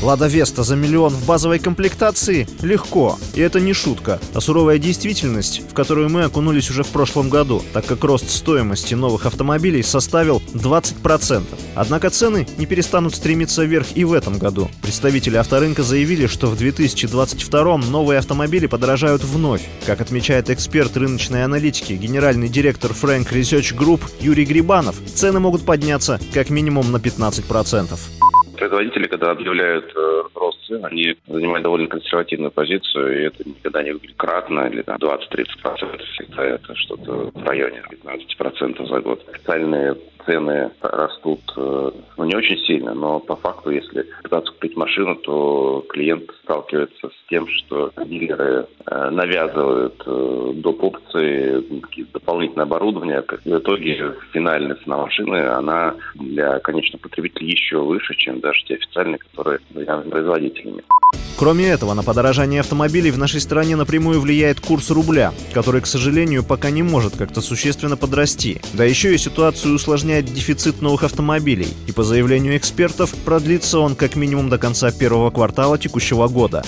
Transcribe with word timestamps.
Лада 0.00 0.28
Веста 0.28 0.62
за 0.62 0.76
миллион 0.76 1.12
в 1.12 1.26
базовой 1.26 1.58
комплектации? 1.58 2.46
Легко. 2.62 3.18
И 3.34 3.40
это 3.40 3.58
не 3.58 3.72
шутка, 3.72 4.20
а 4.32 4.40
суровая 4.40 4.78
действительность, 4.78 5.62
в 5.68 5.74
которую 5.74 6.08
мы 6.08 6.22
окунулись 6.22 6.70
уже 6.70 6.84
в 6.84 6.88
прошлом 6.88 7.28
году, 7.28 7.64
так 7.72 7.84
как 7.84 8.04
рост 8.04 8.30
стоимости 8.30 8.94
новых 8.94 9.26
автомобилей 9.26 9.82
составил 9.82 10.40
20%. 10.54 11.42
Однако 11.74 12.10
цены 12.10 12.46
не 12.58 12.66
перестанут 12.66 13.16
стремиться 13.16 13.64
вверх 13.64 13.88
и 13.96 14.04
в 14.04 14.12
этом 14.12 14.38
году. 14.38 14.70
Представители 14.82 15.36
авторынка 15.36 15.82
заявили, 15.82 16.28
что 16.28 16.46
в 16.46 16.56
2022 16.56 17.78
новые 17.78 18.20
автомобили 18.20 18.66
подорожают 18.66 19.24
вновь. 19.24 19.62
Как 19.84 20.00
отмечает 20.00 20.48
эксперт 20.48 20.96
рыночной 20.96 21.44
аналитики, 21.44 21.94
генеральный 21.94 22.48
директор 22.48 22.92
Frank 22.92 23.32
Research 23.32 23.76
Group 23.76 24.02
Юрий 24.20 24.44
Грибанов, 24.44 24.94
цены 25.12 25.40
могут 25.40 25.64
подняться 25.64 26.20
как 26.32 26.50
минимум 26.50 26.92
на 26.92 26.98
15%. 26.98 27.98
Производители, 28.58 29.06
когда 29.06 29.30
объявляют 29.30 29.92
э, 29.94 30.22
рост 30.34 30.58
цен, 30.66 30.84
они 30.84 31.16
занимают 31.28 31.62
довольно 31.62 31.86
консервативную 31.86 32.50
позицию, 32.50 33.20
и 33.20 33.26
это 33.26 33.48
никогда 33.48 33.82
не 33.84 33.92
выглядит 33.92 34.16
кратно 34.16 34.66
или 34.66 34.82
там 34.82 34.96
20-30%. 34.96 36.02
Всегда 36.14 36.44
это 36.44 36.74
что-то 36.74 37.30
в 37.32 37.42
районе 37.44 37.82
15% 37.88 38.88
за 38.88 39.00
год. 39.00 39.24
Официальные 39.32 39.96
цены 40.28 40.70
растут 40.82 41.40
э, 41.56 41.90
ну, 42.18 42.24
не 42.24 42.36
очень 42.36 42.58
сильно, 42.58 42.92
но 42.92 43.18
по 43.18 43.34
факту, 43.36 43.70
если 43.70 44.06
пытаться 44.22 44.52
купить 44.52 44.76
машину, 44.76 45.14
то 45.16 45.84
клиент 45.88 46.30
сталкивается 46.42 47.08
с 47.08 47.28
тем, 47.30 47.48
что 47.48 47.90
дилеры 48.04 48.66
э, 48.86 49.10
навязывают 49.10 50.02
э, 50.06 50.52
доп. 50.56 50.84
опции, 50.84 51.64
дополнительное 52.12 52.64
оборудование. 52.64 53.22
В 53.22 53.58
итоге 53.58 54.14
финальная 54.32 54.76
цена 54.76 54.98
машины, 54.98 55.36
она 55.36 55.94
для 56.14 56.58
конечного 56.60 57.02
потребителя 57.02 57.46
еще 57.46 57.78
выше, 57.78 58.14
чем 58.14 58.40
даже 58.40 58.62
те 58.64 58.74
официальные, 58.74 59.18
которые 59.18 59.60
заявлены 59.74 60.10
производителями. 60.10 60.82
Кроме 61.38 61.68
этого, 61.68 61.94
на 61.94 62.02
подорожание 62.02 62.60
автомобилей 62.60 63.12
в 63.12 63.18
нашей 63.18 63.40
стране 63.40 63.76
напрямую 63.76 64.20
влияет 64.20 64.58
курс 64.58 64.90
рубля, 64.90 65.32
который, 65.54 65.80
к 65.80 65.86
сожалению, 65.86 66.42
пока 66.42 66.70
не 66.70 66.82
может 66.82 67.16
как-то 67.16 67.40
существенно 67.40 67.96
подрасти. 67.96 68.60
Да 68.72 68.84
еще 68.84 69.14
и 69.14 69.18
ситуацию 69.18 69.76
усложняет 69.76 70.24
дефицит 70.24 70.82
новых 70.82 71.04
автомобилей, 71.04 71.68
и 71.86 71.92
по 71.92 72.02
заявлению 72.02 72.56
экспертов, 72.56 73.14
продлится 73.24 73.78
он 73.78 73.94
как 73.94 74.16
минимум 74.16 74.48
до 74.48 74.58
конца 74.58 74.90
первого 74.90 75.30
квартала 75.30 75.78
текущего 75.78 76.26
года 76.26 76.64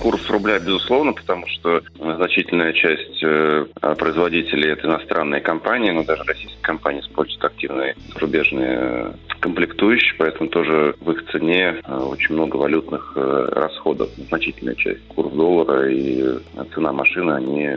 курс 0.00 0.28
рубля, 0.30 0.58
безусловно, 0.58 1.12
потому 1.12 1.46
что 1.46 1.82
значительная 1.98 2.72
часть 2.72 3.22
э, 3.22 3.66
производителей 3.98 4.70
это 4.70 4.86
иностранные 4.86 5.40
компании, 5.40 5.90
но 5.90 6.04
даже 6.04 6.24
российские 6.24 6.62
компании 6.62 7.00
используют 7.00 7.44
активные 7.44 7.94
зарубежные 8.14 9.12
комплектующие, 9.40 10.14
поэтому 10.18 10.48
тоже 10.48 10.94
в 11.00 11.10
их 11.12 11.30
цене 11.30 11.76
э, 11.84 11.96
очень 11.98 12.34
много 12.34 12.56
валютных 12.56 13.12
э, 13.14 13.48
расходов. 13.52 14.08
Значительная 14.28 14.74
часть 14.74 15.06
курс 15.08 15.32
доллара 15.32 15.90
и 15.90 16.38
цена 16.74 16.92
машины, 16.92 17.32
они, 17.32 17.68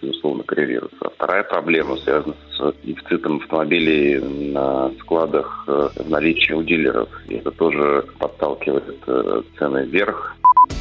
безусловно, 0.00 0.44
коррелируются. 0.44 0.98
А 1.00 1.10
вторая 1.10 1.42
проблема 1.42 1.96
связана 1.96 2.34
с 2.56 2.74
дефицитом 2.84 3.38
автомобилей 3.38 4.20
на 4.52 4.90
складах 5.00 5.64
в 5.66 6.08
наличии 6.08 6.52
у 6.52 6.62
дилеров. 6.62 7.08
И 7.28 7.34
это 7.34 7.50
тоже 7.50 8.04
подталкивает 8.18 8.98
цены 9.58 9.84
вверх. 9.84 10.36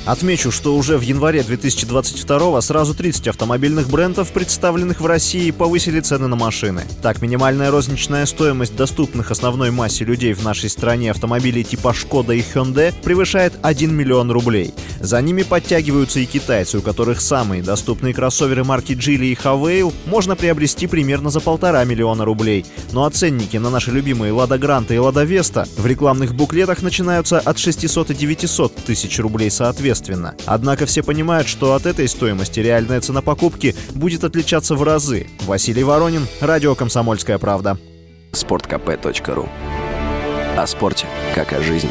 Отмечу, 0.06 0.52
что 0.52 0.76
уже 0.76 0.98
в 0.98 1.02
январе 1.02 1.44
2022 1.44 2.62
сразу 2.62 2.96
30 2.96 3.28
автомобильных 3.28 3.88
брендов, 3.88 4.32
представленных 4.32 5.00
в 5.00 5.06
России, 5.06 5.52
повысили 5.52 6.00
цены 6.00 6.28
на 6.28 6.36
машины. 6.36 6.86
Так, 7.04 7.22
минимальная 7.22 7.70
розничная 7.70 8.26
стоимость 8.26 8.76
доступных 8.76 9.30
основной 9.30 9.70
массе 9.70 10.04
людей 10.04 10.34
в 10.34 10.44
нашей 10.44 10.70
стране 10.70 11.12
автомобилей 11.12 11.64
типа 11.64 11.94
Шкода 11.94 12.34
и 12.34 12.42
Hyundai 12.42 12.94
превышает 13.04 13.54
1 13.62 13.94
миллион 13.94 14.32
рублей. 14.32 14.74
За 15.00 15.22
ними 15.22 15.44
подтягиваются 15.44 16.20
и 16.20 16.26
китайцы, 16.26 16.80
у 16.80 16.82
которых 16.82 17.22
самые 17.22 17.62
доступные 17.62 18.14
кроссоверы 18.14 18.64
марки 18.64 18.94
Geely 18.94 19.28
и 19.28 19.36
Havail 19.36 19.94
можно 20.08 20.36
приобрести 20.36 20.88
примерно 20.88 21.30
за 21.30 21.42
полтора 21.42 21.84
миллиона 21.84 22.26
рублей. 22.26 22.66
Ну 22.92 23.04
а 23.04 23.12
на 23.12 23.70
наши 23.70 23.92
любимые 23.92 24.34
Lada 24.34 24.58
Granta 24.58 24.94
и 24.94 24.98
Lada 24.98 25.28
Vesta 25.28 25.68
в 25.78 25.86
рекламных 25.86 26.34
буклетах 26.34 26.82
начинаются 26.82 27.40
от 27.40 27.60
600 27.60 28.12
и 28.12 28.16
900 28.16 28.76
тысяч 28.78 29.20
рублей 29.20 29.52
соответственно 29.52 29.81
соответственно. 29.82 30.36
Однако 30.46 30.86
все 30.86 31.02
понимают, 31.04 31.48
что 31.48 31.74
от 31.74 31.86
этой 31.86 32.08
стоимости 32.08 32.60
реальная 32.60 33.02
цена 33.02 33.22
покупки 33.22 33.76
будет 33.94 34.24
отличаться 34.24 34.76
в 34.76 34.84
разы. 34.84 35.28
Василий 35.42 35.84
Воронин, 35.84 36.28
Радио 36.40 36.76
«Комсомольская 36.76 37.38
правда». 37.38 37.78
Спорткп.ру 38.32 39.50
О 40.58 40.68
спорте, 40.68 41.08
как 41.36 41.54
о 41.54 41.62
жизни. 41.62 41.90